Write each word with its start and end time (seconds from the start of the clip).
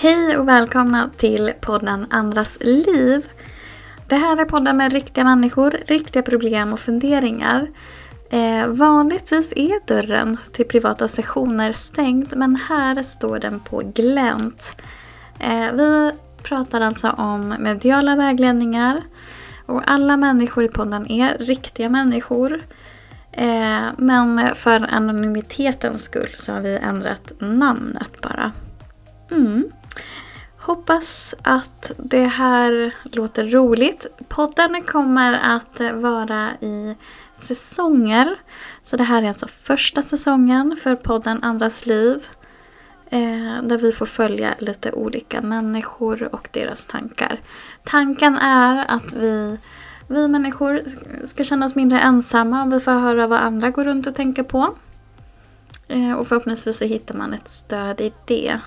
Hej 0.00 0.38
och 0.38 0.48
välkomna 0.48 1.10
till 1.16 1.52
podden 1.60 2.06
Andras 2.10 2.58
liv. 2.60 3.26
Det 4.08 4.16
här 4.16 4.36
är 4.36 4.44
podden 4.44 4.76
med 4.76 4.92
riktiga 4.92 5.24
människor, 5.24 5.70
riktiga 5.70 6.22
problem 6.22 6.72
och 6.72 6.80
funderingar. 6.80 7.66
Eh, 8.30 8.66
vanligtvis 8.66 9.52
är 9.56 9.86
dörren 9.86 10.36
till 10.52 10.68
privata 10.68 11.08
sessioner 11.08 11.72
stängd 11.72 12.36
men 12.36 12.56
här 12.56 13.02
står 13.02 13.38
den 13.38 13.60
på 13.60 13.82
glänt. 13.94 14.76
Eh, 15.38 15.72
vi 15.72 16.12
pratar 16.42 16.80
alltså 16.80 17.10
om 17.10 17.54
mediala 17.58 18.16
vägledningar 18.16 19.02
och 19.66 19.90
alla 19.90 20.16
människor 20.16 20.64
i 20.64 20.68
podden 20.68 21.10
är 21.10 21.38
riktiga 21.38 21.88
människor. 21.88 22.60
Eh, 23.32 23.86
men 23.96 24.54
för 24.54 24.94
anonymitetens 24.94 26.02
skull 26.02 26.30
så 26.34 26.52
har 26.52 26.60
vi 26.60 26.76
ändrat 26.76 27.32
namnet 27.38 28.20
bara. 28.22 28.52
Mm. 29.30 29.70
Hoppas 30.68 31.34
att 31.42 31.92
det 31.96 32.26
här 32.26 32.94
låter 33.02 33.44
roligt. 33.44 34.06
Podden 34.28 34.82
kommer 34.82 35.32
att 35.32 35.80
vara 35.94 36.50
i 36.60 36.96
säsonger. 37.36 38.36
Så 38.82 38.96
det 38.96 39.04
här 39.04 39.22
är 39.22 39.28
alltså 39.28 39.48
första 39.48 40.02
säsongen 40.02 40.76
för 40.82 40.96
podden 40.96 41.42
Andras 41.42 41.86
liv. 41.86 42.26
Eh, 43.10 43.62
där 43.62 43.78
vi 43.78 43.92
får 43.92 44.06
följa 44.06 44.54
lite 44.58 44.92
olika 44.92 45.40
människor 45.40 46.34
och 46.34 46.48
deras 46.52 46.86
tankar. 46.86 47.40
Tanken 47.84 48.36
är 48.36 48.84
att 48.88 49.12
vi, 49.12 49.58
vi 50.06 50.28
människor 50.28 50.82
ska 51.26 51.44
känna 51.44 51.66
oss 51.66 51.74
mindre 51.74 52.00
ensamma 52.00 52.62
om 52.62 52.70
vi 52.70 52.80
får 52.80 52.92
höra 52.92 53.26
vad 53.26 53.40
andra 53.40 53.70
går 53.70 53.84
runt 53.84 54.06
och 54.06 54.14
tänker 54.14 54.42
på. 54.42 54.74
Eh, 55.88 56.12
och 56.12 56.28
förhoppningsvis 56.28 56.78
så 56.78 56.84
hittar 56.84 57.14
man 57.14 57.34
ett 57.34 57.48
stöd 57.48 58.00
i 58.00 58.12
det. 58.26 58.60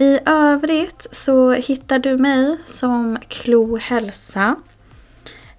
I 0.00 0.18
övrigt 0.26 1.06
så 1.10 1.52
hittar 1.52 1.98
du 1.98 2.18
mig 2.18 2.56
som 2.64 3.18
Klo 3.28 3.76
Hälsa. 3.76 4.56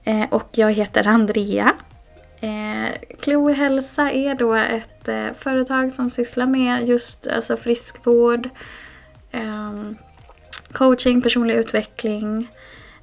Eh, 0.03 0.25
och 0.29 0.49
jag 0.51 0.71
heter 0.71 1.07
Andrea. 1.07 1.73
Eh, 2.39 3.15
Klo 3.19 3.49
Hälsa 3.49 4.11
är 4.11 4.35
då 4.35 4.53
ett 4.53 5.07
eh, 5.07 5.25
företag 5.37 5.91
som 5.91 6.09
sysslar 6.09 6.45
med 6.45 6.87
just 6.87 7.27
alltså 7.27 7.57
friskvård, 7.57 8.49
eh, 9.31 9.91
coaching, 10.71 11.21
personlig 11.21 11.55
utveckling. 11.55 12.47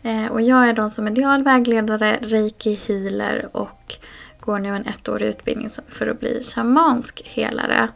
Eh, 0.02 0.26
och 0.26 0.42
jag 0.42 0.68
är 0.68 0.72
då 0.72 0.90
som 0.90 1.04
medial 1.04 1.42
vägledare, 1.42 2.18
reiki 2.20 2.78
healer 2.86 3.48
och 3.52 3.94
går 4.40 4.58
nu 4.58 4.68
en 4.68 4.86
ettårig 4.86 5.28
utbildning 5.28 5.68
för 5.88 6.06
att 6.06 6.20
bli 6.20 6.42
shamansk 6.42 7.22
helare. 7.24 7.88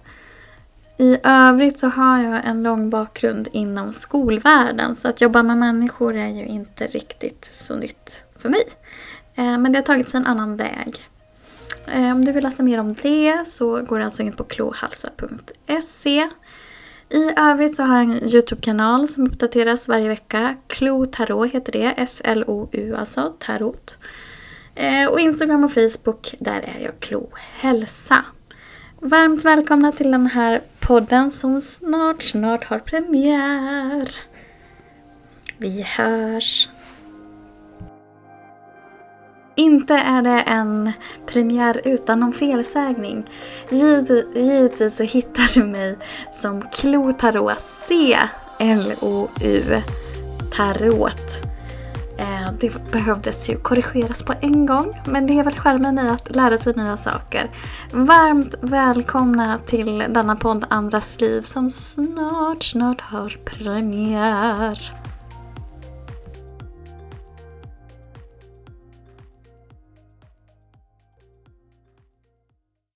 I 0.96 1.18
övrigt 1.22 1.78
så 1.78 1.88
har 1.88 2.22
jag 2.22 2.46
en 2.46 2.62
lång 2.62 2.90
bakgrund 2.90 3.48
inom 3.52 3.92
skolvärlden 3.92 4.96
så 4.96 5.08
att 5.08 5.20
jobba 5.20 5.42
med 5.42 5.58
människor 5.58 6.16
är 6.16 6.28
ju 6.28 6.46
inte 6.46 6.86
riktigt 6.86 7.44
så 7.44 7.76
nytt 7.76 8.22
för 8.38 8.48
mig. 8.48 8.62
Eh, 9.34 9.58
men 9.58 9.72
det 9.72 9.78
har 9.78 9.84
tagits 9.84 10.14
en 10.14 10.26
annan 10.26 10.56
väg. 10.56 11.08
Eh, 11.86 12.12
om 12.12 12.24
du 12.24 12.32
vill 12.32 12.44
läsa 12.44 12.62
mer 12.62 12.80
om 12.80 12.94
det 12.94 13.44
så 13.46 13.82
går 13.82 13.98
du 13.98 14.04
alltså 14.04 14.22
in 14.22 14.32
på 14.32 14.44
klohalsa.se. 14.44 16.28
I 17.08 17.30
övrigt 17.36 17.76
så 17.76 17.82
har 17.82 17.96
jag 17.96 18.04
en 18.04 18.28
Youtube-kanal 18.28 19.08
som 19.08 19.26
uppdateras 19.26 19.88
varje 19.88 20.08
vecka. 20.08 20.56
Klo 20.66 21.06
Tarot 21.06 21.52
heter 21.52 21.72
det. 21.72 21.94
S-L-O-U 21.96 22.94
alltså, 22.94 23.32
Tarot. 23.38 23.98
Eh, 24.74 25.08
och 25.08 25.20
Instagram 25.20 25.64
och 25.64 25.72
Facebook, 25.72 26.34
där 26.38 26.60
är 26.60 26.80
jag 26.84 27.00
Klo 27.00 27.30
Hälsa. 27.34 28.24
Varmt 29.00 29.44
välkomna 29.44 29.92
till 29.92 30.10
den 30.10 30.26
här 30.26 30.60
podden 30.82 31.30
som 31.30 31.60
snart, 31.60 32.22
snart 32.22 32.64
har 32.64 32.78
premiär. 32.78 34.10
Vi 35.58 35.82
hörs! 35.82 36.68
Inte 39.54 39.94
är 39.94 40.22
det 40.22 40.40
en 40.40 40.92
premiär 41.26 41.80
utan 41.84 42.20
någon 42.20 42.32
felsägning. 42.32 43.24
Givetvis 43.70 44.96
så 44.96 45.02
hittar 45.02 45.54
du 45.54 45.66
mig 45.66 45.96
som 46.34 46.62
Klo 46.62 47.12
Tarot, 47.12 47.60
C-L-O-U 47.60 48.62
Tarot. 50.56 51.41
Det 52.60 52.92
behövdes 52.92 53.48
ju 53.48 53.56
korrigeras 53.56 54.22
på 54.22 54.34
en 54.40 54.66
gång. 54.66 55.00
Men 55.06 55.26
det 55.26 55.38
är 55.38 55.44
väl 55.44 55.54
skärmen 55.54 55.98
i 55.98 56.08
att 56.08 56.36
lära 56.36 56.58
sig 56.58 56.72
nya 56.76 56.96
saker. 56.96 57.50
Varmt 57.92 58.54
välkomna 58.60 59.58
till 59.66 59.98
denna 60.08 60.36
podd 60.36 60.64
Andras 60.70 61.20
liv 61.20 61.42
som 61.42 61.70
snart, 61.70 62.62
snart 62.62 63.00
har 63.00 63.36
premiär. 63.44 64.92